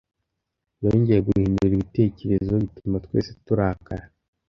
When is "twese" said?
3.05-3.31